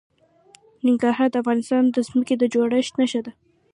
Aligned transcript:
ننګرهار 0.87 1.29
د 1.31 1.35
افغانستان 1.43 1.83
د 1.89 1.97
ځمکې 2.07 2.35
د 2.37 2.43
جوړښت 2.53 2.93
نښه 2.99 3.21
ده. 3.25 3.31